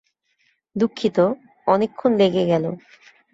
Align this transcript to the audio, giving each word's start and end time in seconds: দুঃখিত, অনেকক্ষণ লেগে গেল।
দুঃখিত, 0.75 1.17
অনেকক্ষণ 1.67 2.11
লেগে 2.17 2.43
গেল। 2.45 2.65